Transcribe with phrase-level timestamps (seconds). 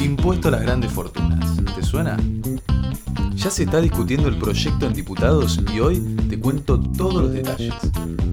[0.00, 1.56] Impuesto a las grandes fortunas.
[1.74, 2.16] ¿Te suena?
[3.34, 7.74] Ya se está discutiendo el proyecto en diputados y hoy te cuento todos los detalles.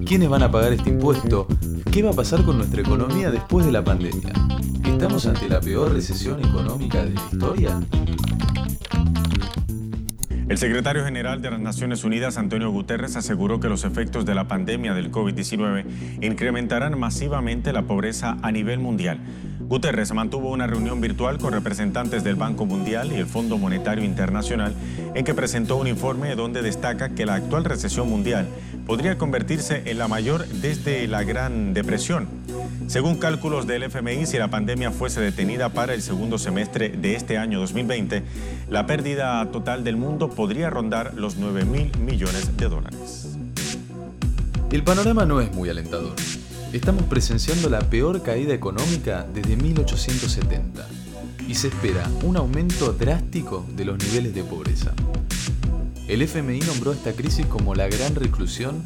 [0.06, 1.46] ¿Quiénes van a pagar este impuesto?
[1.90, 4.32] ¿Qué va a pasar con nuestra economía después de la pandemia?
[4.84, 7.80] ¿Estamos ante la peor recesión económica de la historia?
[10.48, 14.48] El secretario general de las Naciones Unidas, Antonio Guterres, aseguró que los efectos de la
[14.48, 15.84] pandemia del COVID-19
[16.20, 19.18] incrementarán masivamente la pobreza a nivel mundial.
[19.68, 24.74] Guterres mantuvo una reunión virtual con representantes del Banco Mundial y el Fondo Monetario Internacional
[25.14, 28.46] en que presentó un informe donde destaca que la actual recesión mundial
[28.86, 32.28] podría convertirse en la mayor desde la Gran Depresión.
[32.86, 37.38] Según cálculos del FMI, si la pandemia fuese detenida para el segundo semestre de este
[37.38, 38.22] año 2020,
[38.68, 43.38] la pérdida total del mundo podría rondar los 9 mil millones de dólares.
[44.70, 46.14] El panorama no es muy alentador.
[46.72, 50.88] Estamos presenciando la peor caída económica desde 1870
[51.46, 54.94] y se espera un aumento drástico de los niveles de pobreza.
[56.08, 58.82] El FMI nombró esta crisis como la gran reclusión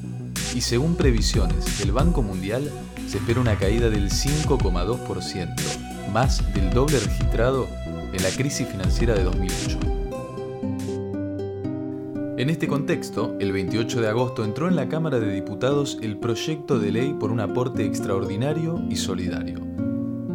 [0.53, 2.69] y según previsiones del Banco Mundial
[3.07, 5.55] se espera una caída del 5,2%,
[6.13, 7.69] más del doble registrado
[8.13, 9.96] en la crisis financiera de 2008.
[12.39, 16.79] En este contexto, el 28 de agosto entró en la Cámara de Diputados el proyecto
[16.79, 19.59] de ley por un aporte extraordinario y solidario.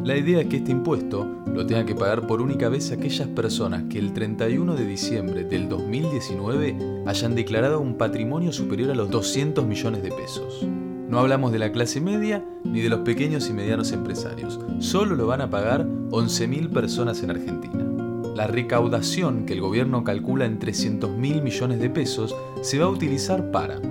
[0.04, 3.84] La idea es que este impuesto lo tenga que pagar por única vez aquellas personas
[3.88, 9.64] que el 31 de diciembre del 2019 hayan declarado un patrimonio superior a los 200
[9.64, 10.66] millones de pesos.
[11.08, 14.60] No hablamos de la clase media ni de los pequeños y medianos empresarios.
[14.80, 17.91] Solo lo van a pagar 11.000 personas en Argentina.
[18.36, 22.90] La recaudación, que el gobierno calcula en 300 mil millones de pesos, se va a
[22.90, 23.82] utilizar para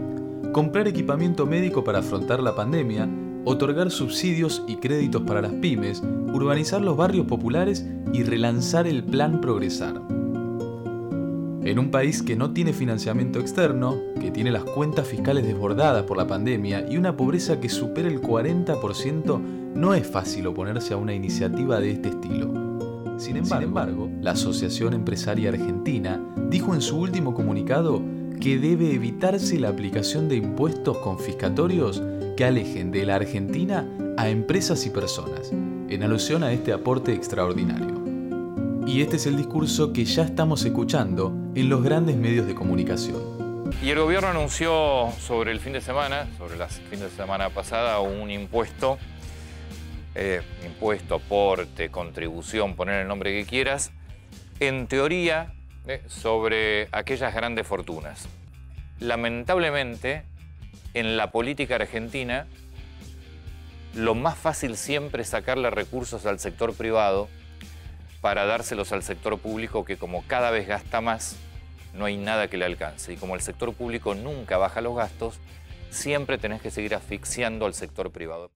[0.53, 3.09] comprar equipamiento médico para afrontar la pandemia,
[3.45, 9.41] otorgar subsidios y créditos para las pymes, urbanizar los barrios populares y relanzar el plan
[9.41, 10.01] Progresar.
[11.63, 16.17] En un país que no tiene financiamiento externo, que tiene las cuentas fiscales desbordadas por
[16.17, 19.41] la pandemia y una pobreza que supera el 40%,
[19.75, 22.70] no es fácil oponerse a una iniciativa de este estilo.
[23.21, 28.01] Sin embargo, la Asociación Empresaria Argentina dijo en su último comunicado
[28.41, 32.03] que debe evitarse la aplicación de impuestos confiscatorios
[32.35, 33.87] que alejen de la Argentina
[34.17, 38.03] a empresas y personas, en alusión a este aporte extraordinario.
[38.87, 43.21] Y este es el discurso que ya estamos escuchando en los grandes medios de comunicación.
[43.83, 48.01] Y el gobierno anunció sobre el fin de semana, sobre el fin de semana pasada,
[48.01, 48.97] un impuesto
[50.15, 53.93] eh, impuesto, aporte, contribución, poner el nombre que quieras,
[54.59, 55.55] en teoría
[55.87, 58.29] eh, sobre aquellas grandes fortunas.
[58.99, 60.25] Lamentablemente,
[60.95, 62.47] en la política argentina,
[63.95, 67.29] lo más fácil siempre es sacarle recursos al sector privado
[68.21, 71.37] para dárselos al sector público que como cada vez gasta más,
[71.95, 73.13] no hay nada que le alcance.
[73.13, 75.41] Y como el sector público nunca baja los gastos,
[75.91, 78.51] siempre tenés que seguir asfixiando al sector privado.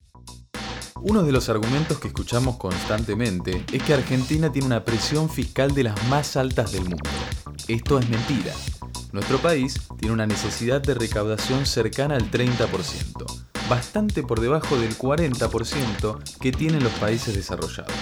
[1.07, 5.83] Uno de los argumentos que escuchamos constantemente es que Argentina tiene una presión fiscal de
[5.83, 7.07] las más altas del mundo.
[7.67, 8.51] Esto es mentira.
[9.11, 13.23] Nuestro país tiene una necesidad de recaudación cercana al 30%,
[13.69, 17.93] bastante por debajo del 40% que tienen los países desarrollados.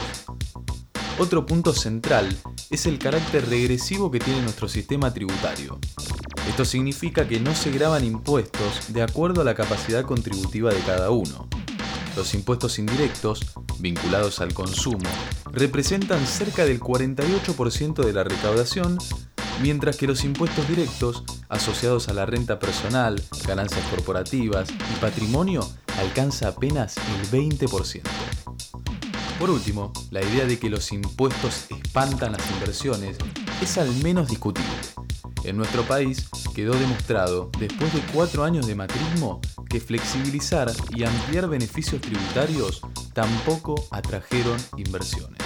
[1.20, 2.34] Otro punto central
[2.70, 5.78] es el carácter regresivo que tiene nuestro sistema tributario.
[6.48, 11.10] Esto significa que no se graban impuestos de acuerdo a la capacidad contributiva de cada
[11.10, 11.50] uno.
[12.16, 13.42] Los impuestos indirectos,
[13.80, 15.10] vinculados al consumo,
[15.52, 19.00] representan cerca del 48% de la recaudación,
[19.62, 26.50] mientras que los impuestos directos, asociados a la renta personal, ganancias corporativas y patrimonio, alcanza
[26.50, 28.02] apenas el 20%.
[29.40, 33.18] Por último, la idea de que los impuestos espantan las inversiones
[33.62, 34.70] es al menos discutible.
[35.44, 41.50] En nuestro país quedó demostrado, después de cuatro años de macrismo, que flexibilizar y ampliar
[41.50, 42.82] beneficios tributarios
[43.14, 45.40] tampoco atrajeron inversiones.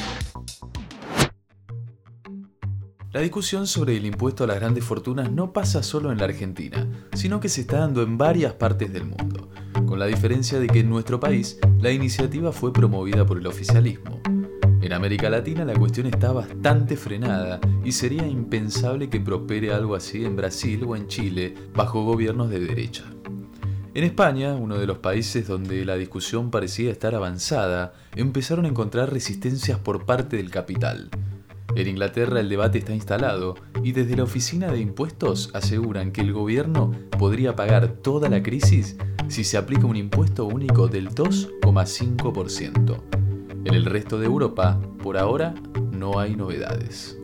[3.14, 6.87] La discusión sobre el impuesto a las grandes fortunas no pasa solo en la Argentina,
[7.14, 9.49] sino que se está dando en varias partes del mundo,
[9.85, 14.16] con la diferencia de que en nuestro país la iniciativa fue promovida por el oficialismo.
[14.87, 20.23] En América Latina la cuestión está bastante frenada y sería impensable que prospere algo así
[20.23, 23.03] en Brasil o en Chile bajo gobiernos de derecha.
[23.93, 29.11] En España, uno de los países donde la discusión parecía estar avanzada, empezaron a encontrar
[29.11, 31.09] resistencias por parte del capital.
[31.75, 36.31] En Inglaterra el debate está instalado y desde la Oficina de Impuestos aseguran que el
[36.31, 38.95] gobierno podría pagar toda la crisis
[39.28, 43.16] si se aplica un impuesto único del 2,5%.
[43.67, 45.53] En el resto de Europa, por ahora,
[45.91, 47.17] no hay novedades.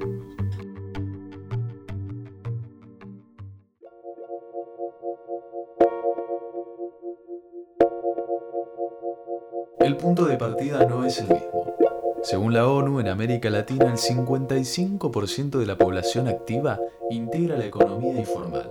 [9.79, 11.77] El punto de partida no es el mismo.
[12.23, 16.77] Según la ONU, en América Latina el 55% de la población activa
[17.09, 18.69] integra la economía informal.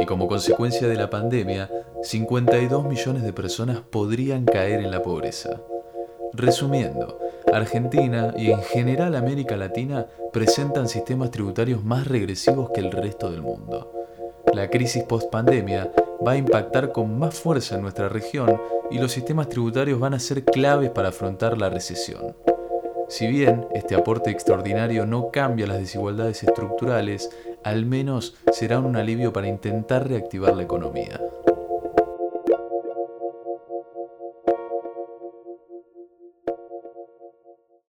[0.00, 1.68] Y como consecuencia de la pandemia,
[2.04, 5.60] 52 millones de personas podrían caer en la pobreza.
[6.32, 7.18] Resumiendo,
[7.52, 13.42] Argentina y en general América Latina presentan sistemas tributarios más regresivos que el resto del
[13.42, 13.92] mundo.
[14.54, 15.90] La crisis post-pandemia
[16.26, 18.60] va a impactar con más fuerza en nuestra región
[18.90, 22.36] y los sistemas tributarios van a ser claves para afrontar la recesión.
[23.08, 27.30] Si bien este aporte extraordinario no cambia las desigualdades estructurales,
[27.64, 31.20] al menos será un alivio para intentar reactivar la economía.